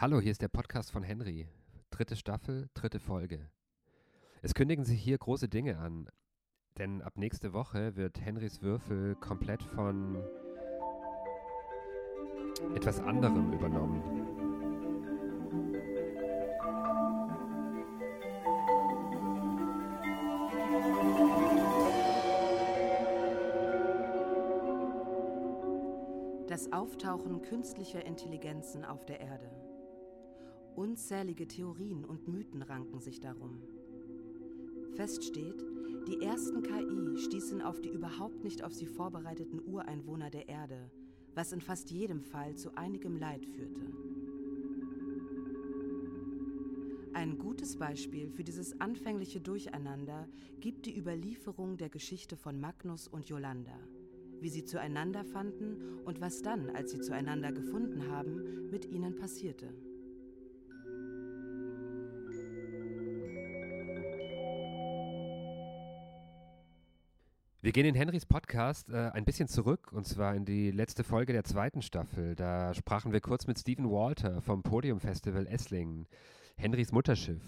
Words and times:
Hallo, 0.00 0.20
hier 0.20 0.30
ist 0.30 0.42
der 0.42 0.46
Podcast 0.46 0.92
von 0.92 1.02
Henry. 1.02 1.48
Dritte 1.90 2.14
Staffel, 2.14 2.68
dritte 2.72 3.00
Folge. 3.00 3.50
Es 4.42 4.54
kündigen 4.54 4.84
sich 4.84 5.02
hier 5.02 5.18
große 5.18 5.48
Dinge 5.48 5.78
an, 5.78 6.08
denn 6.78 7.02
ab 7.02 7.16
nächste 7.16 7.52
Woche 7.52 7.96
wird 7.96 8.20
Henrys 8.20 8.62
Würfel 8.62 9.16
komplett 9.16 9.60
von 9.60 10.22
etwas 12.76 13.00
anderem 13.00 13.52
übernommen. 13.52 14.00
Das 26.46 26.72
Auftauchen 26.72 27.42
künstlicher 27.42 28.06
Intelligenzen 28.06 28.84
auf 28.84 29.04
der 29.04 29.18
Erde. 29.18 29.57
Unzählige 30.78 31.48
Theorien 31.48 32.04
und 32.04 32.28
Mythen 32.28 32.62
ranken 32.62 33.00
sich 33.00 33.18
darum. 33.18 33.60
Fest 34.94 35.24
steht, 35.24 35.66
die 36.06 36.22
ersten 36.22 36.62
KI 36.62 37.18
stießen 37.18 37.60
auf 37.60 37.80
die 37.80 37.88
überhaupt 37.88 38.44
nicht 38.44 38.62
auf 38.62 38.72
sie 38.72 38.86
vorbereiteten 38.86 39.60
Ureinwohner 39.66 40.30
der 40.30 40.48
Erde, 40.48 40.88
was 41.34 41.50
in 41.50 41.60
fast 41.60 41.90
jedem 41.90 42.22
Fall 42.22 42.54
zu 42.54 42.76
einigem 42.76 43.16
Leid 43.16 43.44
führte. 43.44 43.80
Ein 47.12 47.38
gutes 47.38 47.76
Beispiel 47.76 48.30
für 48.30 48.44
dieses 48.44 48.80
anfängliche 48.80 49.40
Durcheinander 49.40 50.28
gibt 50.60 50.86
die 50.86 50.96
Überlieferung 50.96 51.76
der 51.76 51.88
Geschichte 51.88 52.36
von 52.36 52.60
Magnus 52.60 53.08
und 53.08 53.28
Yolanda, 53.28 53.80
wie 54.40 54.48
sie 54.48 54.64
zueinander 54.64 55.24
fanden 55.24 55.98
und 56.04 56.20
was 56.20 56.40
dann, 56.40 56.70
als 56.70 56.92
sie 56.92 57.00
zueinander 57.00 57.50
gefunden 57.50 58.12
haben, 58.12 58.70
mit 58.70 58.84
ihnen 58.84 59.16
passierte. 59.16 59.74
Wir 67.60 67.72
gehen 67.72 67.86
in 67.86 67.96
Henrys 67.96 68.24
Podcast 68.24 68.88
äh, 68.88 69.10
ein 69.14 69.24
bisschen 69.24 69.48
zurück 69.48 69.92
und 69.92 70.06
zwar 70.06 70.36
in 70.36 70.44
die 70.44 70.70
letzte 70.70 71.02
Folge 71.02 71.32
der 71.32 71.42
zweiten 71.42 71.82
Staffel. 71.82 72.36
Da 72.36 72.72
sprachen 72.72 73.10
wir 73.12 73.20
kurz 73.20 73.48
mit 73.48 73.58
Stephen 73.58 73.90
Walter 73.90 74.40
vom 74.42 74.62
Podium 74.62 75.00
Festival 75.00 75.44
Esslingen, 75.48 76.06
Henrys 76.56 76.92
Mutterschiff. 76.92 77.42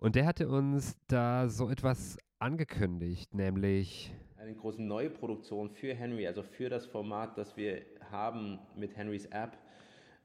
Und 0.00 0.16
der 0.16 0.26
hatte 0.26 0.50
uns 0.50 0.98
da 1.08 1.48
so 1.48 1.70
etwas 1.70 2.18
angekündigt, 2.38 3.32
nämlich 3.32 4.14
eine 4.36 4.54
große 4.54 4.82
Neuproduktion 4.82 5.70
für 5.70 5.94
Henry, 5.94 6.26
also 6.26 6.42
für 6.42 6.68
das 6.68 6.84
Format, 6.84 7.38
das 7.38 7.56
wir 7.56 7.86
haben 8.10 8.58
mit 8.76 8.94
Henrys 8.94 9.24
App. 9.26 9.56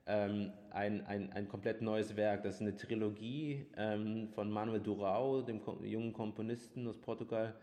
Ähm, 0.05 0.51
ein, 0.71 1.05
ein, 1.05 1.31
ein 1.31 1.47
komplett 1.47 1.81
neues 1.81 2.17
Werk. 2.17 2.43
Das 2.43 2.55
ist 2.55 2.61
eine 2.61 2.75
Trilogie 2.75 3.67
ähm, 3.77 4.27
von 4.35 4.51
Manuel 4.51 4.81
Durao, 4.81 5.41
dem 5.43 5.61
jungen 5.83 6.11
Komponisten 6.11 6.85
aus 6.87 6.97
Portugal 6.97 7.55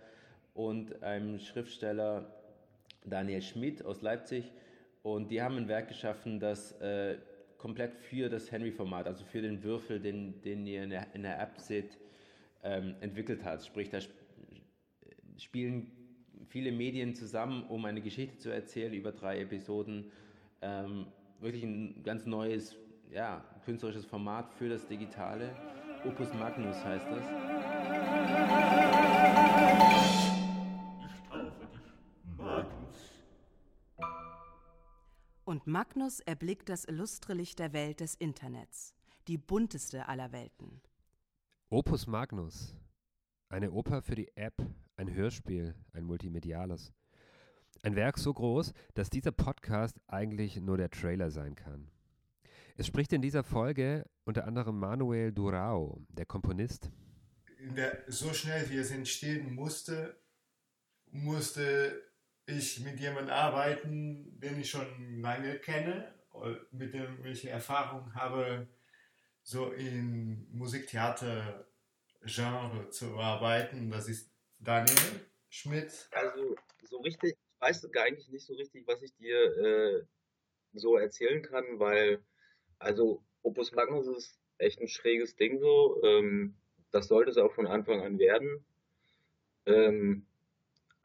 und 0.57 1.03
einem 1.03 1.39
Schriftsteller 1.39 2.27
Daniel 3.05 3.43
Schmidt 3.43 3.85
aus 3.85 4.03
Leipzig. 4.03 4.53
Und 5.03 5.31
die 5.31 5.41
haben 5.41 5.57
ein 5.57 5.69
Werk 5.69 5.89
geschaffen, 5.89 6.41
das 6.41 6.73
äh, 6.81 7.19
komplett 7.59 7.95
für 7.95 8.29
das 8.29 8.51
Henry-Format, 8.51 9.07
also 9.07 9.25
für 9.25 9.43
den 9.43 9.63
Würfel, 9.63 10.01
den, 10.01 10.41
den 10.43 10.67
ihr 10.67 10.83
in 10.83 10.91
der, 10.91 11.15
in 11.15 11.23
der 11.23 11.41
App 11.41 11.61
seht, 11.61 11.99
ähm, 12.65 12.97
entwickelt 13.01 13.45
hat. 13.45 13.65
Sprich, 13.65 13.91
da 13.91 13.99
spielen 15.39 15.93
viele 16.49 16.73
Medien 16.73 17.15
zusammen, 17.15 17.65
um 17.69 17.85
eine 17.85 18.01
Geschichte 18.01 18.39
zu 18.39 18.51
erzählen 18.51 18.93
über 18.93 19.13
drei 19.13 19.41
Episoden. 19.41 20.11
Ähm, 20.63 21.07
wirklich 21.41 21.63
ein 21.63 22.03
ganz 22.03 22.27
neues, 22.27 22.77
ja, 23.13 23.45
künstlerisches 23.65 24.07
Format 24.07 24.53
für 24.55 24.69
das 24.69 24.87
Digitale. 24.89 25.55
Opus 26.05 26.33
Magnus 26.35 26.85
heißt 26.85 27.07
das. 27.11 28.66
Magnus 35.69 36.21
erblickt 36.21 36.69
das 36.69 36.85
illustre 36.85 37.35
Licht 37.35 37.59
der 37.59 37.73
Welt 37.73 37.99
des 37.99 38.15
Internets, 38.15 38.95
die 39.27 39.37
bunteste 39.37 40.07
aller 40.07 40.31
Welten. 40.31 40.81
Opus 41.71 42.07
Magnus. 42.07 42.77
Eine 43.49 43.73
Oper 43.73 44.01
für 44.01 44.15
die 44.15 44.31
App, 44.37 44.55
ein 44.95 45.13
Hörspiel, 45.13 45.75
ein 45.93 46.05
multimediales. 46.05 46.93
Ein 47.83 47.97
Werk 47.97 48.17
so 48.17 48.33
groß, 48.33 48.75
dass 48.95 49.11
dieser 49.11 49.33
Podcast 49.33 49.99
eigentlich 50.07 50.61
nur 50.61 50.77
der 50.77 50.89
Trailer 50.89 51.33
sein 51.33 51.57
kann. 51.57 51.91
Es 52.77 52.87
spricht 52.87 53.13
in 53.13 53.21
dieser 53.21 53.43
Folge 53.43 54.09
unter 54.25 54.47
anderem 54.47 54.79
Manuel 54.79 55.33
Durao, 55.33 56.01
der 56.11 56.27
Komponist. 56.27 56.93
Der, 57.59 58.05
so 58.07 58.33
schnell 58.33 58.71
wie 58.71 58.77
es 58.77 58.93
entstehen 58.93 59.53
musste, 59.57 60.17
musste 61.11 62.06
ich 62.47 62.81
mit 62.81 62.99
jemandem 63.01 63.35
arbeiten, 63.35 64.39
den 64.41 64.61
ich 64.61 64.71
schon 64.71 65.21
lange 65.21 65.59
kenne, 65.59 66.15
mit 66.71 66.95
dem 66.95 67.27
ich 67.27 67.45
Erfahrung 67.47 68.15
habe, 68.15 68.69
so 69.43 69.73
in 69.73 70.47
Musiktheater-Genre 70.53 72.89
zu 72.91 73.19
arbeiten. 73.19 73.91
Das 73.91 74.09
ist 74.09 74.31
Daniel 74.59 75.27
Schmidt. 75.49 76.09
Also 76.13 76.57
so 76.83 77.01
richtig, 77.01 77.33
ich 77.33 77.61
weiß 77.61 77.85
eigentlich 77.97 78.29
nicht 78.29 78.47
so 78.47 78.55
richtig, 78.55 78.87
was 78.87 79.03
ich 79.03 79.15
dir 79.17 79.57
äh, 79.57 80.05
so 80.73 80.97
erzählen 80.97 81.43
kann, 81.43 81.79
weil 81.79 82.23
also 82.79 83.23
Opus 83.43 83.73
Magnus 83.73 84.07
ist 84.09 84.39
echt 84.59 84.81
ein 84.81 84.89
schräges 84.89 85.37
Ding 85.37 85.59
so. 85.59 86.03
Ähm, 86.03 86.57
das 86.91 87.09
sollte 87.09 87.31
es 87.31 87.39
auch 87.39 87.53
von 87.53 87.67
Anfang 87.67 88.03
an 88.03 88.19
werden. 88.19 88.65
Ähm, 89.67 90.27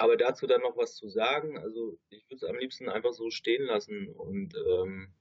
aber 0.02 0.18
dazu 0.18 0.48
dann 0.48 0.62
noch 0.62 0.76
was 0.76 0.96
zu 0.96 1.10
sagen, 1.10 1.58
also 1.58 1.98
ich 2.10 2.24
würde 2.30 2.36
es 2.38 2.44
am 2.44 2.58
liebsten 2.58 2.90
einfach 2.90 3.14
so 3.14 3.30
stehen 3.30 3.66
lassen 3.66 4.10
und 4.10 4.56
ähm 4.56 5.14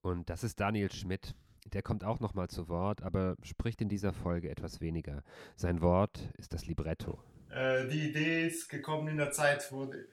und 0.00 0.30
das 0.30 0.42
ist 0.42 0.58
Daniel 0.58 0.90
Schmidt. 0.90 1.34
Der 1.72 1.82
kommt 1.82 2.02
auch 2.02 2.18
nochmal 2.18 2.48
zu 2.48 2.68
Wort, 2.68 3.02
aber 3.02 3.36
spricht 3.42 3.80
in 3.80 3.88
dieser 3.88 4.12
Folge 4.12 4.50
etwas 4.50 4.80
weniger. 4.80 5.22
Sein 5.54 5.80
Wort 5.80 6.18
ist 6.36 6.52
das 6.52 6.66
Libretto. 6.66 7.22
Äh, 7.50 7.86
die 7.86 8.08
Idee 8.08 8.46
ist 8.48 8.68
gekommen 8.68 9.08
in 9.08 9.16
der 9.16 9.30
Zeit, 9.30 9.70
wo 9.70 9.86
die, 9.86 10.04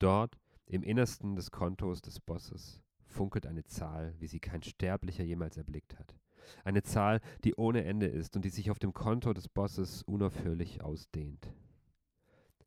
Dort 0.00 0.36
im 0.66 0.82
Innersten 0.82 1.36
des 1.36 1.50
Kontos 1.50 2.02
des 2.02 2.20
Bosses 2.20 2.82
funkelt 3.04 3.46
eine 3.46 3.64
Zahl, 3.64 4.14
wie 4.18 4.26
sie 4.26 4.40
kein 4.40 4.62
Sterblicher 4.62 5.24
jemals 5.24 5.56
erblickt 5.56 5.98
hat. 5.98 6.16
Eine 6.64 6.82
Zahl, 6.82 7.20
die 7.44 7.54
ohne 7.54 7.84
Ende 7.84 8.06
ist 8.06 8.36
und 8.36 8.44
die 8.44 8.50
sich 8.50 8.70
auf 8.70 8.78
dem 8.78 8.92
Konto 8.92 9.32
des 9.32 9.48
Bosses 9.48 10.02
unaufhörlich 10.02 10.82
ausdehnt. 10.82 11.52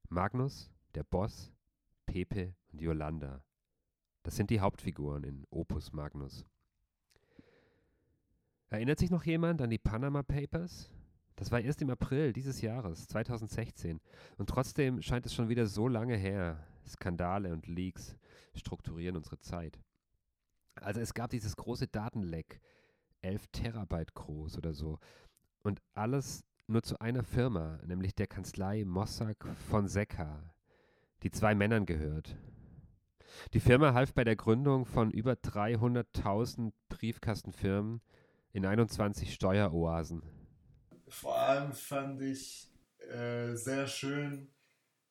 Magnus, 0.09 0.71
der 0.93 1.03
Boss, 1.03 1.51
Pepe 2.05 2.55
und 2.71 2.81
Yolanda. 2.81 3.43
Das 4.23 4.35
sind 4.35 4.49
die 4.49 4.59
Hauptfiguren 4.59 5.23
in 5.23 5.45
Opus 5.49 5.91
Magnus. 5.91 6.45
Erinnert 8.69 8.99
sich 8.99 9.11
noch 9.11 9.23
jemand 9.23 9.61
an 9.61 9.69
die 9.69 9.77
Panama 9.77 10.23
Papers? 10.23 10.89
Das 11.35 11.51
war 11.51 11.59
erst 11.59 11.81
im 11.81 11.89
April 11.89 12.33
dieses 12.33 12.61
Jahres, 12.61 13.07
2016. 13.07 13.99
Und 14.37 14.49
trotzdem 14.49 15.01
scheint 15.01 15.25
es 15.25 15.33
schon 15.33 15.49
wieder 15.49 15.65
so 15.65 15.87
lange 15.87 16.15
her. 16.15 16.65
Skandale 16.87 17.51
und 17.51 17.67
Leaks 17.67 18.15
strukturieren 18.55 19.17
unsere 19.17 19.39
Zeit. 19.39 19.79
Also 20.75 20.99
es 20.99 21.13
gab 21.13 21.29
dieses 21.29 21.55
große 21.55 21.87
Datenleck, 21.87 22.61
11 23.21 23.47
Terabyte 23.47 24.13
groß 24.13 24.57
oder 24.57 24.73
so. 24.73 24.99
Und 25.63 25.81
alles 25.93 26.43
nur 26.67 26.83
zu 26.83 26.99
einer 26.99 27.23
Firma, 27.23 27.79
nämlich 27.85 28.15
der 28.15 28.27
Kanzlei 28.27 28.83
Mossack 28.85 29.45
Fonseca, 29.69 30.53
die 31.23 31.31
zwei 31.31 31.55
Männern 31.55 31.85
gehört. 31.85 32.37
Die 33.53 33.59
Firma 33.59 33.93
half 33.93 34.13
bei 34.13 34.23
der 34.23 34.35
Gründung 34.35 34.85
von 34.85 35.11
über 35.11 35.33
300.000 35.33 36.71
Briefkastenfirmen 36.89 38.01
in 38.53 38.65
21 38.65 39.33
Steueroasen. 39.33 40.23
Vor 41.07 41.37
allem 41.37 41.73
fand 41.73 42.21
ich 42.21 42.71
äh, 43.11 43.55
sehr 43.55 43.87
schön, 43.87 44.49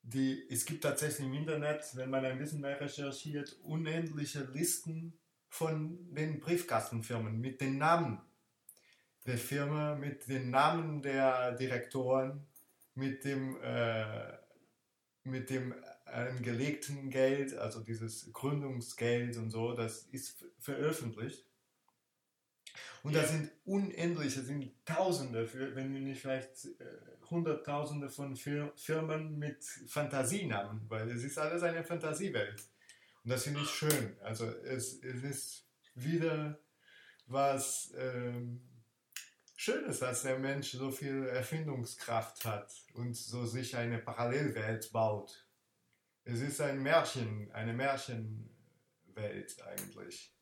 die, 0.04 0.46
es 0.50 0.66
gibt 0.66 0.84
tatsächlich 0.84 1.26
im 1.26 1.34
Internet, 1.34 1.84
wenn 1.94 2.10
man 2.10 2.24
ein 2.24 2.38
bisschen 2.38 2.60
mehr 2.60 2.80
recherchiert, 2.80 3.56
unendliche 3.62 4.44
Listen 4.52 5.18
von 5.48 6.14
den 6.14 6.40
Briefkastenfirmen 6.40 7.40
mit 7.40 7.60
den 7.60 7.78
Namen 7.78 8.20
der 9.26 9.38
Firma, 9.38 9.94
mit 9.94 10.28
den 10.28 10.50
Namen 10.50 11.00
der 11.00 11.52
Direktoren, 11.52 12.46
mit 12.94 13.24
dem, 13.24 13.56
äh, 13.62 14.36
mit 15.24 15.48
dem 15.48 15.74
angelegten 16.04 17.08
Geld, 17.08 17.54
also 17.54 17.80
dieses 17.80 18.30
Gründungsgeld 18.32 19.38
und 19.38 19.50
so, 19.50 19.72
das 19.72 20.04
ist 20.12 20.44
veröffentlicht. 20.58 21.46
Und 23.04 23.14
da 23.14 23.22
sind 23.22 23.50
unendliche, 23.66 24.42
sind 24.42 24.72
Tausende, 24.86 25.46
wenn 25.74 25.92
nicht 25.92 26.22
vielleicht 26.22 26.64
äh, 26.64 26.84
Hunderttausende 27.28 28.08
von 28.08 28.34
Firmen 28.34 29.38
mit 29.38 29.62
Fantasienamen, 29.88 30.88
weil 30.88 31.10
es 31.10 31.22
ist 31.22 31.38
alles 31.38 31.62
eine 31.62 31.84
Fantasiewelt. 31.84 32.66
Und 33.22 33.30
das 33.30 33.44
finde 33.44 33.60
ich 33.60 33.68
schön. 33.68 34.16
Also 34.22 34.46
es, 34.46 35.02
es 35.02 35.22
ist 35.22 35.68
wieder 35.94 36.58
was 37.26 37.92
ähm, 37.98 38.62
Schönes, 39.54 39.98
dass 39.98 40.22
der 40.22 40.38
Mensch 40.38 40.72
so 40.72 40.90
viel 40.90 41.26
Erfindungskraft 41.26 42.46
hat 42.46 42.72
und 42.94 43.14
so 43.14 43.44
sich 43.44 43.76
eine 43.76 43.98
Parallelwelt 43.98 44.90
baut. 44.92 45.46
Es 46.24 46.40
ist 46.40 46.58
ein 46.62 46.82
Märchen, 46.82 47.52
eine 47.52 47.74
Märchenwelt 47.74 49.62
eigentlich. 49.62 50.34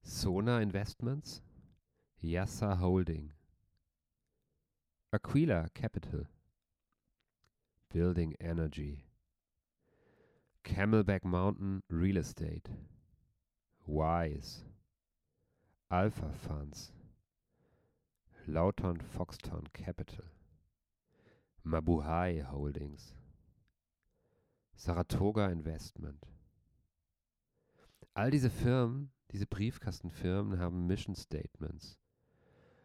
Sona 0.00 0.62
Investments, 0.62 1.42
Yassa 2.24 2.78
Holding, 2.78 3.32
Aquila 5.12 5.66
Capital, 5.74 6.28
Building 7.92 8.36
Energy, 8.40 9.06
Camelback 10.62 11.24
Mountain 11.24 11.82
Real 11.90 12.18
Estate, 12.18 12.68
Wise, 13.86 14.62
Alpha 15.90 16.30
Funds, 16.46 16.92
Lauton 18.48 18.98
Foxton 19.00 19.64
Capital, 19.72 20.26
Mabuhay 21.66 22.44
Holdings, 22.44 23.14
Saratoga 24.76 25.50
Investment. 25.50 26.24
All 28.14 28.30
diese 28.30 28.48
Firmen, 28.48 29.10
diese 29.32 29.46
Briefkastenfirmen 29.46 30.60
haben 30.60 30.86
Mission 30.86 31.16
Statements. 31.16 31.98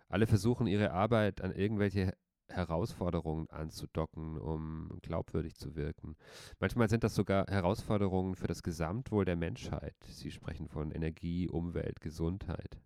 Alle 0.09 0.27
versuchen 0.27 0.67
ihre 0.67 0.91
Arbeit 0.91 1.41
an 1.41 1.51
irgendwelche 1.51 2.13
Herausforderungen 2.49 3.49
anzudocken, 3.49 4.37
um 4.37 4.99
glaubwürdig 5.01 5.55
zu 5.55 5.75
wirken. 5.75 6.15
Manchmal 6.59 6.89
sind 6.89 7.03
das 7.03 7.13
sogar 7.15 7.45
Herausforderungen 7.47 8.35
für 8.35 8.47
das 8.47 8.63
Gesamtwohl 8.63 9.25
der 9.25 9.35
Menschheit. 9.35 9.95
Sie 10.05 10.31
sprechen 10.31 10.69
von 10.69 10.91
Energie, 10.91 11.49
Umwelt, 11.49 11.99
Gesundheit. 11.99 12.79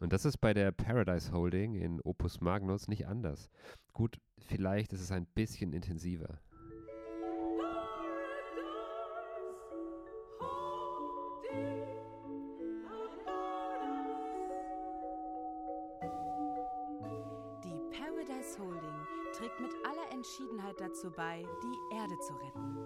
Und 0.00 0.12
das 0.12 0.24
ist 0.24 0.38
bei 0.38 0.54
der 0.54 0.70
Paradise 0.72 1.32
Holding 1.32 1.74
in 1.74 2.00
Opus 2.00 2.40
Magnus 2.40 2.88
nicht 2.88 3.06
anders. 3.06 3.50
Gut, 3.92 4.18
vielleicht 4.38 4.92
ist 4.92 5.00
es 5.00 5.12
ein 5.12 5.26
bisschen 5.26 5.72
intensiver. 5.72 6.40
Dazu 20.98 21.10
bei, 21.12 21.44
die 21.62 21.94
Erde 21.94 22.18
zu 22.18 22.34
retten. 22.34 22.76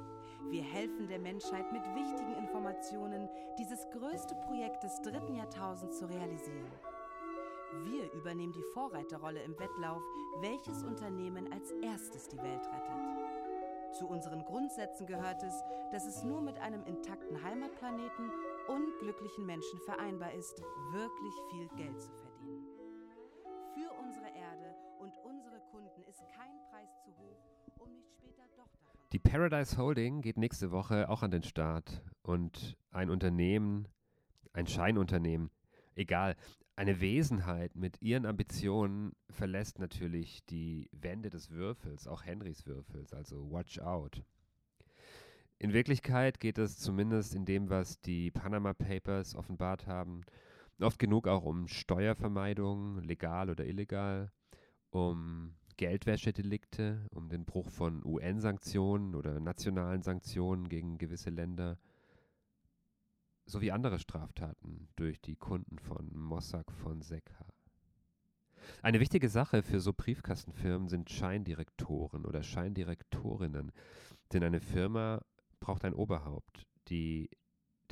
Wir 0.51 0.63
helfen 0.63 1.09
der 1.09 1.19
Menschheit 1.19 1.73
mit 1.73 1.83
wichtigen 1.95 2.35
Informationen, 2.35 3.27
dieses 3.59 3.89
größte 3.91 4.35
Projekt 4.35 4.83
des 4.83 5.01
dritten 5.01 5.35
Jahrtausends 5.35 5.99
zu 5.99 6.07
realisieren. 6.07 6.71
Wir 7.85 8.13
übernehmen 8.13 8.53
die 8.53 8.65
Vorreiterrolle 8.75 9.43
im 9.43 9.59
Wettlauf, 9.59 10.03
welches 10.41 10.83
Unternehmen 10.83 11.51
als 11.55 11.71
erstes 11.83 12.29
die 12.29 12.37
Welt 12.37 12.67
rettet. 12.67 13.95
Zu 13.99 14.07
unseren 14.09 14.45
Grundsätzen 14.45 15.07
gehört 15.07 15.43
es, 15.43 15.55
dass 15.91 16.07
es 16.07 16.23
nur 16.23 16.43
mit 16.43 16.59
einem 16.59 16.85
intakten 16.85 17.43
Heimatplaneten 17.43 18.31
und 18.69 18.99
glücklichen 18.99 19.47
Menschen 19.47 19.79
vereinbar 19.81 20.35
ist, 20.35 20.63
wirklich 20.93 21.35
viel 21.51 21.69
Geld 21.77 22.03
zu 22.03 22.11
verdienen. 22.11 22.32
Paradise 29.33 29.79
Holding 29.79 30.21
geht 30.21 30.37
nächste 30.37 30.73
Woche 30.73 31.09
auch 31.09 31.23
an 31.23 31.31
den 31.31 31.43
Start 31.43 32.03
und 32.21 32.77
ein 32.91 33.09
Unternehmen, 33.09 33.89
ein 34.53 34.67
Scheinunternehmen, 34.67 35.51
egal, 35.95 36.37
eine 36.77 37.01
Wesenheit 37.01 37.75
mit 37.75 38.03
ihren 38.03 38.27
Ambitionen 38.27 39.13
verlässt 39.31 39.79
natürlich 39.79 40.45
die 40.45 40.91
Wände 40.93 41.31
des 41.31 41.49
Würfels, 41.49 42.07
auch 42.07 42.27
Henrys 42.27 42.67
Würfels, 42.67 43.15
also 43.15 43.51
watch 43.51 43.79
out. 43.79 44.23
In 45.59 45.73
Wirklichkeit 45.73 46.39
geht 46.39 46.59
es 46.59 46.77
zumindest 46.77 47.35
in 47.35 47.47
dem, 47.47 47.71
was 47.71 48.03
die 48.03 48.31
Panama 48.31 48.75
Papers 48.75 49.35
offenbart 49.35 49.87
haben, 49.87 50.27
oft 50.79 50.99
genug 50.99 51.27
auch 51.27 51.45
um 51.45 51.69
Steuervermeidung, 51.69 52.99
legal 52.99 53.49
oder 53.49 53.65
illegal, 53.65 54.31
um 54.91 55.55
Geldwäschedelikte, 55.77 57.07
um 57.11 57.29
den 57.29 57.45
Bruch 57.45 57.71
von 57.71 58.05
UN-Sanktionen 58.05 59.15
oder 59.15 59.41
nationalen 59.41 60.03
Sanktionen 60.03 60.69
gegen 60.69 60.99
gewisse 60.99 61.31
Länder 61.31 61.79
sowie 63.47 63.71
andere 63.71 63.99
Straftaten 63.99 64.89
durch 64.97 65.21
die 65.21 65.37
Kunden 65.37 65.79
von 65.79 66.11
Mossack 66.15 66.71
Fonseca. 66.73 67.47
Eine 68.83 69.01
wichtige 69.01 69.29
Sache 69.29 69.63
für 69.63 69.81
so 69.81 69.93
Briefkastenfirmen 69.93 70.89
sind 70.89 71.11
Scheindirektoren 71.11 72.25
oder 72.25 72.43
Scheindirektorinnen, 72.43 73.73
denn 74.33 74.45
eine 74.45 74.61
Firma 74.61 75.23
braucht 75.59 75.85
ein 75.85 75.95
Oberhaupt, 75.95 76.67
die 76.89 77.29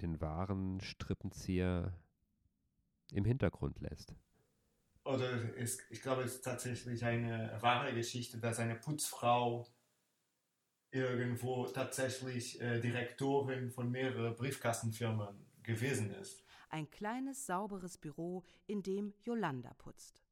den 0.00 0.20
wahren 0.20 0.80
Strippenzieher 0.80 1.92
im 3.12 3.24
Hintergrund 3.24 3.80
lässt 3.80 4.14
oder 5.04 5.56
es, 5.56 5.78
ich 5.90 6.02
glaube, 6.02 6.22
es 6.22 6.36
ist 6.36 6.44
tatsächlich 6.44 7.04
eine 7.04 7.56
wahre 7.60 7.94
Geschichte, 7.94 8.38
dass 8.38 8.58
eine 8.58 8.76
Putzfrau 8.76 9.66
irgendwo 10.90 11.66
tatsächlich 11.66 12.60
äh, 12.60 12.80
Direktorin 12.80 13.70
von 13.70 13.90
mehreren 13.90 14.34
Briefkastenfirmen 14.34 15.46
gewesen 15.62 16.10
ist. 16.14 16.44
Ein 16.68 16.90
kleines, 16.90 17.46
sauberes 17.46 17.96
Büro, 17.96 18.44
in 18.66 18.82
dem 18.82 19.14
Yolanda 19.22 19.74
putzt. 19.74 20.22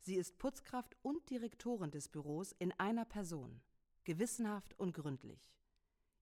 Sie 0.00 0.16
ist 0.16 0.38
Putzkraft 0.38 0.96
und 1.02 1.30
Direktorin 1.30 1.90
des 1.90 2.08
Büros 2.08 2.52
in 2.58 2.72
einer 2.72 3.04
Person, 3.04 3.62
gewissenhaft 4.04 4.78
und 4.78 4.92
gründlich. 4.92 5.54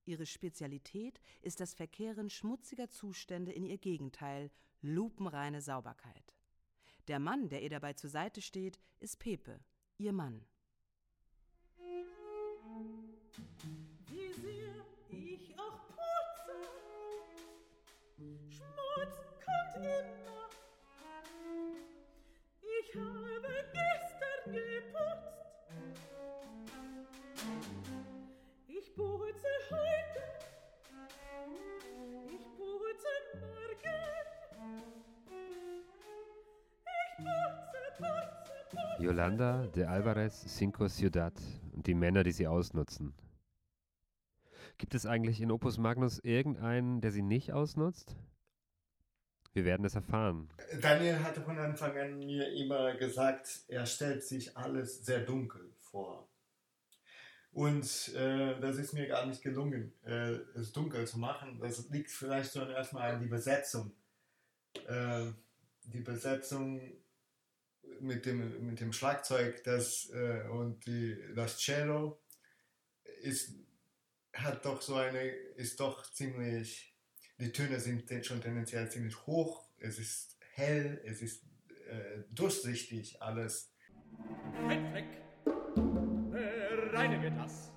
Ihre 0.04 0.26
Spezialität 0.26 1.20
ist 1.40 1.60
das 1.60 1.74
Verkehren 1.74 2.30
schmutziger 2.30 2.90
Zustände 2.90 3.52
in 3.52 3.64
ihr 3.64 3.78
Gegenteil, 3.78 4.50
lupenreine 4.80 5.60
Sauberkeit. 5.60 6.34
Der 7.08 7.18
Mann, 7.18 7.48
der 7.48 7.62
ihr 7.62 7.70
dabei 7.70 7.94
zur 7.94 8.10
Seite 8.10 8.40
steht, 8.40 8.78
ist 9.00 9.18
Pepe, 9.18 9.58
ihr 9.98 10.12
Mann. 10.12 10.44
Wie 14.06 14.32
sehr 14.32 14.74
ich 15.10 15.58
auch 15.58 15.80
putze, 15.88 16.62
Schmutz 18.50 19.16
kommt 19.44 19.84
immer. 19.84 20.48
Ich 22.80 22.96
habe 22.96 23.21
Yolanda 39.02 39.66
de 39.66 39.84
Alvarez 39.84 40.44
Cinco 40.46 40.86
Ciudad 40.86 41.34
und 41.72 41.88
die 41.88 41.94
Männer, 41.94 42.22
die 42.22 42.30
sie 42.30 42.46
ausnutzen. 42.46 43.12
Gibt 44.78 44.94
es 44.94 45.06
eigentlich 45.06 45.40
in 45.40 45.50
Opus 45.50 45.76
Magnus 45.76 46.20
irgendeinen, 46.20 47.00
der 47.00 47.10
sie 47.10 47.22
nicht 47.22 47.52
ausnutzt? 47.52 48.14
Wir 49.54 49.64
werden 49.64 49.84
es 49.84 49.96
erfahren. 49.96 50.48
Daniel 50.80 51.18
hatte 51.18 51.42
von 51.42 51.58
Anfang 51.58 51.98
an 51.98 52.18
mir 52.18 52.52
immer 52.52 52.94
gesagt, 52.94 53.64
er 53.66 53.86
stellt 53.86 54.22
sich 54.22 54.56
alles 54.56 55.04
sehr 55.04 55.20
dunkel 55.20 55.74
vor. 55.80 56.28
Und 57.50 58.14
äh, 58.14 58.58
das 58.60 58.76
ist 58.76 58.94
mir 58.94 59.08
gar 59.08 59.26
nicht 59.26 59.42
gelungen, 59.42 59.92
äh, 60.04 60.38
es 60.54 60.72
dunkel 60.72 61.08
zu 61.08 61.18
machen. 61.18 61.58
Das 61.60 61.90
liegt 61.90 62.10
vielleicht 62.10 62.52
schon 62.52 62.70
erstmal 62.70 63.14
an 63.14 63.20
die 63.20 63.26
Besetzung. 63.26 63.92
Äh, 64.86 65.32
die 65.84 66.00
Besetzung 66.00 66.80
mit 68.00 68.26
dem, 68.26 68.66
mit 68.66 68.80
dem 68.80 68.92
Schlagzeug 68.92 69.62
das, 69.64 70.10
äh, 70.10 70.48
und 70.48 70.84
die, 70.86 71.16
das 71.34 71.58
Cello 71.58 72.20
ist, 73.22 73.54
hat 74.32 74.64
doch 74.64 74.82
so 74.82 74.96
eine, 74.96 75.22
ist 75.56 75.78
doch 75.80 76.02
ziemlich, 76.12 76.96
die 77.38 77.52
Töne 77.52 77.80
sind 77.80 78.04
schon 78.24 78.40
tendenziell 78.40 78.90
ziemlich 78.90 79.26
hoch, 79.26 79.68
es 79.78 79.98
ist 79.98 80.38
hell, 80.54 81.00
es 81.04 81.22
ist 81.22 81.44
äh, 81.88 82.22
durchsichtig 82.30 83.20
alles. 83.22 83.72
Kein 84.66 84.90
Fleck, 84.90 85.22
reinige 86.92 87.30
das. 87.32 87.71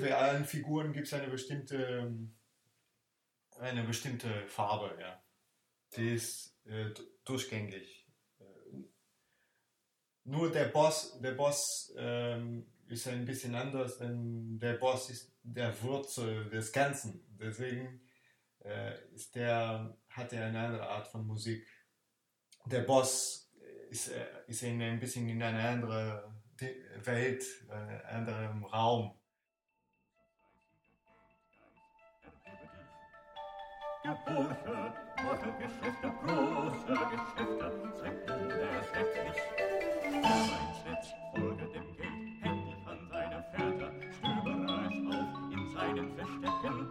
Bei 0.00 0.14
allen 0.14 0.44
Figuren 0.44 0.92
gibt 0.92 1.06
es 1.06 1.14
eine 1.14 1.28
bestimmte, 1.28 2.12
eine 3.58 3.82
bestimmte 3.84 4.46
Farbe, 4.46 4.96
ja. 5.00 5.22
Die 5.96 6.14
ist 6.14 6.56
äh, 6.64 6.90
durchgängig. 7.24 8.06
Äh, 8.38 8.44
Nur 10.24 10.50
der 10.50 10.66
Boss, 10.66 11.18
der 11.20 11.32
Boss 11.32 11.92
ähm, 11.96 12.66
ist 12.86 13.08
ein 13.08 13.24
bisschen 13.24 13.54
anders, 13.54 13.98
denn 13.98 14.58
der 14.58 14.74
Boss 14.74 15.10
ist 15.10 15.36
der 15.42 15.80
Wurzel 15.82 16.48
des 16.48 16.72
Ganzen. 16.72 17.26
Deswegen 17.38 18.00
äh, 18.60 18.94
ist 19.14 19.34
der, 19.34 19.96
hat 20.08 20.32
er 20.32 20.46
eine 20.46 20.60
andere 20.60 20.88
Art 20.88 21.08
von 21.08 21.26
Musik. 21.26 21.66
Der 22.66 22.80
Boss 22.80 23.50
ist, 23.90 24.08
äh, 24.08 24.26
ist 24.46 24.62
in 24.62 24.80
ein 24.82 25.00
bisschen 25.00 25.28
in 25.28 25.42
einer 25.42 25.68
anderen 25.68 26.42
Welt, 27.04 27.44
äh, 27.68 28.06
anderem 28.06 28.64
Raum. 28.64 29.19
Der 34.02 34.16
Bursche 34.24 34.94
mache 35.22 35.52
Geschäfte, 35.58 36.10
große 36.24 36.94
Geschäfte, 37.10 37.66
sein 37.98 38.16
Bruder 38.24 38.80
ist 38.80 38.94
rechtlich. 38.96 39.38
Sein 40.22 40.68
Schritt 40.80 41.06
folge 41.34 41.66
dem 41.68 41.96
Geld, 41.96 42.42
hängt 42.42 42.88
an 42.88 43.08
seiner 43.10 43.42
Fährte, 43.52 43.92
stöbere 44.10 44.86
es 44.86 44.96
auf 45.14 45.52
in 45.52 45.68
seinen 45.74 46.08
Verstecken. 46.16 46.90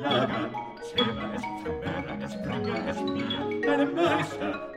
Jage, 0.00 0.40
zähme 0.94 1.34
es, 1.34 1.42
vermehre 1.64 2.14
es, 2.22 2.34
bringe 2.42 2.88
es 2.88 3.00
mir, 3.00 3.60
deinem 3.60 3.94
Meister. 3.96 4.74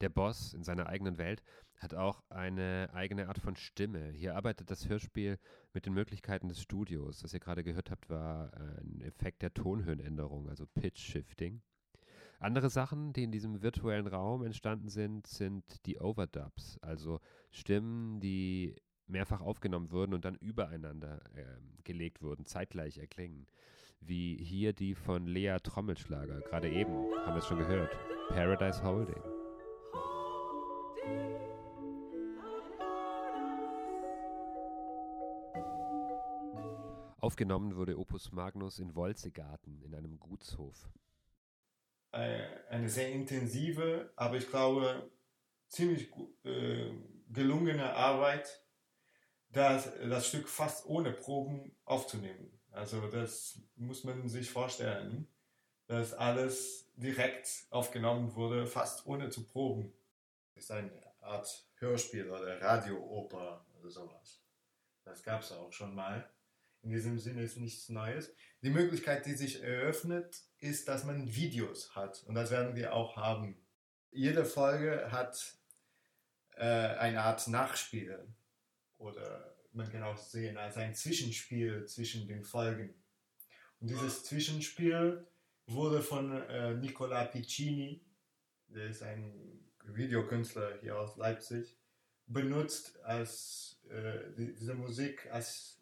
Der 0.00 0.08
Boss 0.08 0.54
in 0.54 0.64
seiner 0.64 0.88
eigenen 0.88 1.18
Welt 1.18 1.40
hat 1.78 1.94
auch 1.94 2.22
eine 2.30 2.90
eigene 2.92 3.28
Art 3.28 3.38
von 3.38 3.56
Stimme. 3.56 4.10
Hier 4.12 4.36
arbeitet 4.36 4.70
das 4.70 4.88
Hörspiel 4.88 5.38
mit 5.72 5.86
den 5.86 5.92
Möglichkeiten 5.92 6.48
des 6.48 6.60
Studios. 6.60 7.22
Was 7.22 7.34
ihr 7.34 7.40
gerade 7.40 7.62
gehört 7.62 7.90
habt, 7.90 8.08
war 8.08 8.52
äh, 8.54 8.80
ein 8.80 9.00
Effekt 9.02 9.42
der 9.42 9.52
Tonhöhenänderung, 9.52 10.48
also 10.48 10.66
Pitch 10.66 11.00
Shifting. 11.00 11.62
Andere 12.38 12.68
Sachen, 12.68 13.12
die 13.12 13.24
in 13.24 13.32
diesem 13.32 13.62
virtuellen 13.62 14.06
Raum 14.06 14.42
entstanden 14.44 14.88
sind, 14.88 15.26
sind 15.26 15.86
die 15.86 15.98
Overdubs, 15.98 16.78
also 16.82 17.20
Stimmen, 17.50 18.20
die 18.20 18.76
mehrfach 19.06 19.40
aufgenommen 19.40 19.90
wurden 19.90 20.12
und 20.12 20.24
dann 20.24 20.34
übereinander 20.36 21.20
ähm, 21.34 21.78
gelegt 21.84 22.22
wurden, 22.22 22.44
zeitgleich 22.44 22.98
erklingen. 22.98 23.46
Wie 24.00 24.36
hier 24.36 24.72
die 24.72 24.94
von 24.94 25.26
Lea 25.26 25.56
Trommelschlager, 25.62 26.40
gerade 26.40 26.70
eben, 26.70 26.92
haben 27.24 27.34
wir 27.34 27.38
es 27.38 27.46
schon 27.46 27.58
gehört. 27.58 27.96
Paradise 28.28 28.82
Holding. 28.82 29.22
Aufgenommen 37.26 37.74
wurde 37.74 37.98
Opus 37.98 38.30
Magnus 38.30 38.78
in 38.78 38.94
Wolzegarten 38.94 39.82
in 39.82 39.96
einem 39.96 40.20
Gutshof. 40.20 40.88
äh, 42.12 42.46
eine 42.70 42.88
sehr 42.88 43.10
intensive, 43.10 44.12
aber 44.14 44.36
ich 44.36 44.48
glaube 44.48 45.10
ziemlich 45.66 46.08
äh, 46.44 46.92
gelungene 47.28 47.94
Arbeit, 47.94 48.64
das, 49.48 49.90
das 50.08 50.28
Stück 50.28 50.48
fast 50.48 50.86
ohne 50.86 51.10
Proben 51.10 51.74
aufzunehmen. 51.84 52.60
Also 52.70 53.08
das 53.08 53.60
muss 53.74 54.04
man 54.04 54.28
sich 54.28 54.48
vorstellen, 54.48 55.26
dass 55.88 56.12
alles 56.14 56.92
direkt 56.94 57.66
aufgenommen 57.70 58.36
wurde, 58.36 58.68
fast 58.68 59.04
ohne 59.04 59.30
zu 59.30 59.44
proben. 59.44 59.92
Das 60.54 60.62
ist 60.62 60.70
eine 60.70 60.92
Art 61.22 61.66
Hörspiel 61.78 62.30
oder 62.30 62.62
Radiooper 62.62 63.66
oder 63.80 63.90
sowas. 63.90 64.44
Das 65.02 65.24
gab 65.24 65.42
es 65.42 65.50
auch 65.50 65.72
schon 65.72 65.92
mal. 65.92 66.30
In 66.86 66.92
diesem 66.92 67.18
Sinne 67.18 67.42
ist 67.42 67.56
nichts 67.56 67.88
Neues. 67.88 68.32
Die 68.62 68.70
Möglichkeit, 68.70 69.26
die 69.26 69.34
sich 69.34 69.60
eröffnet, 69.60 70.40
ist, 70.60 70.86
dass 70.86 71.02
man 71.02 71.34
Videos 71.34 71.96
hat. 71.96 72.22
Und 72.28 72.36
das 72.36 72.52
werden 72.52 72.76
wir 72.76 72.94
auch 72.94 73.16
haben. 73.16 73.60
Jede 74.12 74.44
Folge 74.44 75.10
hat 75.10 75.58
äh, 76.54 76.62
eine 76.62 77.22
Art 77.22 77.48
Nachspiel. 77.48 78.32
Oder 78.98 79.56
man 79.72 79.90
kann 79.90 80.04
auch 80.04 80.16
sehen 80.16 80.58
als 80.58 80.76
ein 80.76 80.94
Zwischenspiel 80.94 81.86
zwischen 81.86 82.28
den 82.28 82.44
Folgen. 82.44 82.94
Und 83.80 83.90
dieses 83.90 84.22
Zwischenspiel 84.22 85.26
wurde 85.66 86.00
von 86.00 86.40
äh, 86.40 86.74
Nicola 86.74 87.24
Piccini, 87.24 88.00
der 88.68 88.90
ist 88.90 89.02
ein 89.02 89.58
Videokünstler 89.82 90.78
hier 90.80 90.96
aus 90.96 91.16
Leipzig, 91.16 91.76
benutzt 92.28 92.96
als 93.02 93.80
äh, 93.90 94.32
die, 94.38 94.54
diese 94.54 94.74
Musik 94.74 95.28
als 95.32 95.76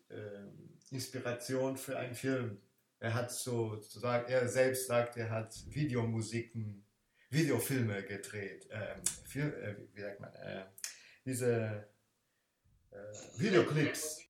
Inspiration 0.91 1.77
für 1.77 1.99
einen 1.99 2.15
Film. 2.15 2.61
Er 3.01 3.15
hat 3.15 3.31
so, 3.31 3.77
sozusagen, 3.77 4.31
er 4.31 4.49
selbst 4.49 4.87
sagt, 4.87 5.17
er 5.17 5.31
hat 5.31 5.55
Videomusiken, 5.69 6.85
Videofilme 7.31 8.03
gedreht. 8.05 8.69
Ähm, 8.71 9.03
Fil 9.27 9.53
äh, 9.53 9.77
wie 9.95 10.01
sagt 10.01 10.21
man? 10.21 10.33
Äh, 10.35 10.65
diese 11.25 11.89
äh, 12.91 12.97
Videoclips. 13.39 14.23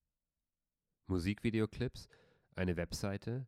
Musikvideoclips, 1.06 2.08
eine 2.56 2.76
Webseite, 2.76 3.46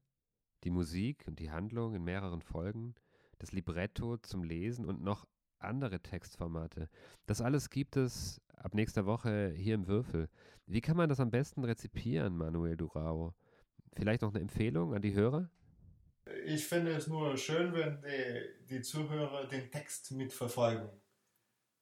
die 0.64 0.70
Musik 0.70 1.24
und 1.26 1.38
die 1.38 1.50
Handlung 1.50 1.94
in 1.94 2.04
mehreren 2.04 2.42
Folgen, 2.42 2.94
das 3.38 3.52
Libretto 3.52 4.18
zum 4.18 4.44
Lesen 4.44 4.84
und 4.84 5.02
noch 5.02 5.26
andere 5.58 6.00
Textformate. 6.00 6.88
Das 7.26 7.40
alles 7.40 7.70
gibt 7.70 7.96
es 7.96 8.40
ab 8.56 8.74
nächster 8.74 9.06
Woche 9.06 9.52
hier 9.56 9.74
im 9.74 9.86
Würfel. 9.86 10.28
Wie 10.66 10.80
kann 10.80 10.96
man 10.96 11.08
das 11.08 11.20
am 11.20 11.30
besten 11.30 11.64
rezipieren, 11.64 12.36
Manuel 12.36 12.76
Durao? 12.76 13.34
Vielleicht 13.92 14.22
noch 14.22 14.32
eine 14.32 14.40
Empfehlung 14.40 14.94
an 14.94 15.02
die 15.02 15.14
Hörer? 15.14 15.50
Ich 16.44 16.66
finde 16.66 16.92
es 16.92 17.06
nur 17.06 17.36
schön, 17.36 17.72
wenn 17.72 18.02
die, 18.02 18.66
die 18.68 18.82
Zuhörer 18.82 19.46
den 19.46 19.70
Text 19.70 20.10
mitverfolgen. 20.12 20.90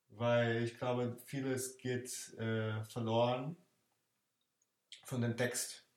Weil 0.08 0.62
ich 0.62 0.76
glaube, 0.76 1.16
vieles 1.24 1.78
geht 1.78 2.34
äh, 2.38 2.84
verloren 2.84 3.56
von 5.04 5.22
dem 5.22 5.36
Text, 5.36 5.88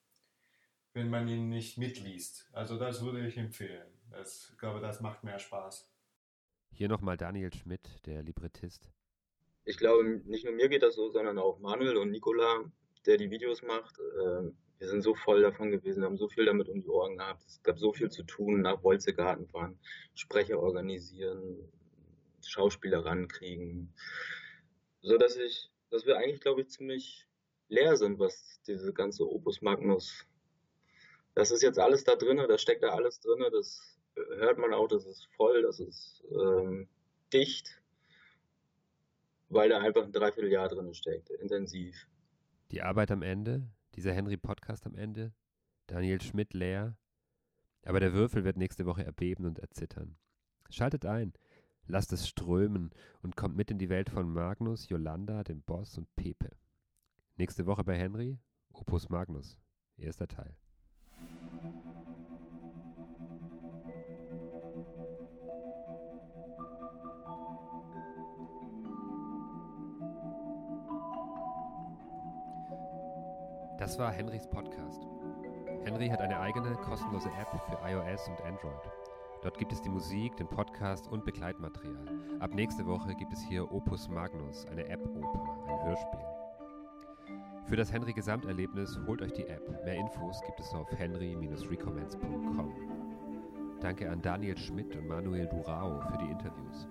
wenn 0.93 1.10
man 1.10 1.27
ihn 1.27 1.50
nicht 1.50 1.77
mitliest. 1.77 2.50
Also 2.53 2.79
das 2.79 3.01
würde 3.01 3.27
ich 3.27 3.38
empfehlen. 3.38 3.88
Das, 4.10 4.50
ich 4.51 4.57
glaube, 4.57 4.79
das 4.79 5.01
macht 5.01 5.24
mehr 5.24 5.39
Spaß. 5.39 5.88
Hier 6.77 6.89
nochmal 6.89 7.17
Daniel 7.17 7.51
Schmidt, 7.51 7.81
der 8.05 8.22
Librettist. 8.22 8.91
Ich 9.65 9.79
glaube, 9.79 10.22
nicht 10.25 10.46
nur 10.46 10.53
mir 10.53 10.69
geht 10.69 10.84
das 10.84 10.93
so, 10.93 11.10
sondern 11.10 11.39
auch 11.39 11.57
Manuel 11.57 11.98
und 11.98 12.12
Nicola, 12.12 12.72
der 13.07 13.17
die 13.17 13.31
Videos 13.31 13.63
macht. 13.63 13.98
Äh, 13.98 14.51
wir 14.77 14.88
sind 14.88 15.01
so 15.01 15.15
voll 15.15 15.41
davon 15.41 15.72
gewesen, 15.72 16.03
haben 16.03 16.17
so 16.17 16.27
viel 16.29 16.46
damit 16.46 16.69
um 16.69 16.79
die 16.79 16.88
Ohren 16.88 17.17
gehabt. 17.17 17.43
Es 17.48 17.63
gab 17.63 17.79
so 17.79 17.93
viel 17.93 18.12
zu 18.12 18.22
tun, 18.22 18.62
nach 18.62 18.84
Wolzegarten 18.84 19.48
fahren, 19.48 19.79
Sprecher 20.13 20.60
organisieren, 20.60 21.67
Schauspieler 22.46 23.03
rankriegen. 23.03 23.91
So 25.01 25.17
dass 25.17 25.36
ich, 25.36 25.72
dass 25.89 26.05
wir 26.05 26.17
eigentlich, 26.17 26.41
glaube 26.41 26.62
ich, 26.62 26.69
ziemlich 26.69 27.25
leer 27.69 27.98
sind, 27.98 28.19
was 28.19 28.62
diese 28.67 28.93
ganze 28.93 29.27
Opus 29.27 29.63
Magnus. 29.63 30.27
Das 31.34 31.50
ist 31.50 31.63
jetzt 31.63 31.79
alles 31.79 32.03
da 32.03 32.15
drin, 32.15 32.38
da 32.38 32.57
steckt 32.60 32.84
da 32.84 32.89
alles 32.89 33.19
drin, 33.19 33.43
das 33.51 33.97
hört 34.38 34.58
man 34.58 34.74
auch, 34.74 34.88
das 34.88 35.06
ist 35.06 35.26
voll, 35.36 35.62
das 35.62 35.80
ist 35.80 36.24
ähm, 36.32 36.88
dicht. 37.34 37.82
weil 39.50 39.70
da 39.70 39.80
einfach 39.80 40.04
ein 40.04 40.12
Dreivierteljahr 40.12 40.68
drin 40.70 40.94
steckt, 40.94 41.30
intensiv. 41.30 41.96
Die 42.72 42.82
Arbeit 42.82 43.12
am 43.12 43.22
Ende, 43.22 43.70
dieser 43.96 44.14
Henry-Podcast 44.14 44.86
am 44.86 44.96
Ende, 44.96 45.32
Daniel 45.88 46.22
Schmidt 46.22 46.54
leer, 46.54 46.98
aber 47.86 48.00
der 48.02 48.14
Würfel 48.14 48.44
wird 48.44 48.58
nächste 48.58 48.86
Woche 48.86 49.06
erbeben 49.06 49.46
und 49.46 49.60
erzittern. 49.60 50.18
Schaltet 50.70 51.06
ein, 51.06 51.34
lasst 51.86 52.12
es 52.12 52.28
strömen 52.28 52.92
und 53.22 53.38
kommt 53.38 53.56
mit 53.56 53.72
in 53.72 53.78
die 53.80 53.90
Welt 53.90 54.10
von 54.10 54.32
Magnus, 54.32 54.90
Yolanda, 54.90 55.44
dem 55.44 55.62
Boss 55.62 55.98
und 55.98 56.14
Pepe. 56.18 56.50
Nächste 57.38 57.66
Woche 57.66 57.86
bei 57.86 57.98
Henry, 57.98 58.38
Opus 58.74 59.08
Magnus, 59.08 59.58
erster 59.96 60.28
Teil. 60.28 60.58
Das 73.88 73.98
war 73.98 74.12
Henrys 74.12 74.46
Podcast. 74.50 75.08
Henry 75.86 76.10
hat 76.10 76.20
eine 76.20 76.38
eigene 76.38 76.75
kostenlose 76.75 77.29
App 77.39 77.48
für 77.70 77.79
iOS 77.89 78.27
und 78.27 78.41
Android. 78.41 78.91
Dort 79.41 79.58
gibt 79.58 79.72
es 79.72 79.82
die 79.82 79.88
Musik, 79.88 80.36
den 80.36 80.50
Podcast 80.50 81.08
und 81.08 81.24
Begleitmaterial. 81.24 82.06
Ab 82.41 82.53
nächste 82.53 82.86
Woche 82.86 83.15
gibt 83.15 83.32
es 83.32 83.41
hier 83.41 83.72
Opus 83.72 84.10
Magnus, 84.10 84.65
eine 84.65 84.86
App-Oper, 84.89 85.70
ein 85.70 85.86
Hörspiel. 85.86 86.20
Für 87.63 87.77
das 87.77 87.94
Henry 87.94 88.12
Gesamterlebnis 88.12 89.00
holt 89.08 89.22
euch 89.22 89.32
die 89.32 89.48
App. 89.48 89.65
Mehr 89.86 89.96
Infos 89.96 90.41
gibt 90.41 90.60
es 90.60 90.74
auf 90.74 90.91
henry-recommends.com. 90.91 92.74
Danke 93.79 94.12
an 94.12 94.22
Daniel 94.22 94.58
Schmidt 94.58 94.98
und 94.98 95.08
Manuel 95.08 95.48
Durao 95.48 96.01
für 96.12 96.17
die 96.17 96.29
Interviews. 96.29 96.89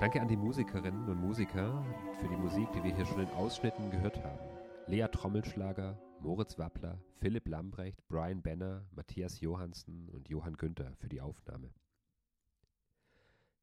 Danke 0.00 0.20
an 0.20 0.28
die 0.28 0.36
Musikerinnen 0.36 1.08
und 1.08 1.18
Musiker 1.18 1.82
für 2.20 2.28
die 2.28 2.36
Musik, 2.36 2.70
die 2.72 2.84
wir 2.84 2.94
hier 2.94 3.06
schon 3.06 3.20
in 3.20 3.30
Ausschnitten 3.30 3.90
gehört 3.90 4.22
haben. 4.22 4.53
Lea 4.86 5.06
Trommelschlager, 5.10 5.98
Moritz 6.20 6.58
Wappler, 6.58 7.00
Philipp 7.18 7.48
Lambrecht, 7.48 8.06
Brian 8.06 8.42
Benner, 8.42 8.86
Matthias 8.90 9.40
Johansen 9.40 10.10
und 10.10 10.28
Johann 10.28 10.58
Günther 10.58 10.94
für 10.96 11.08
die 11.08 11.22
Aufnahme. 11.22 11.72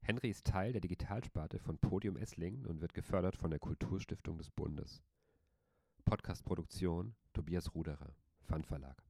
Henry 0.00 0.30
ist 0.30 0.48
Teil 0.48 0.72
der 0.72 0.80
Digitalsparte 0.80 1.60
von 1.60 1.78
Podium 1.78 2.16
Esslingen 2.16 2.66
und 2.66 2.80
wird 2.80 2.92
gefördert 2.92 3.36
von 3.36 3.50
der 3.50 3.60
Kulturstiftung 3.60 4.36
des 4.36 4.50
Bundes. 4.50 5.00
Podcastproduktion 6.04 7.14
Tobias 7.32 7.72
Ruderer, 7.72 8.16
Fun 8.40 8.64
Verlag. 8.64 9.00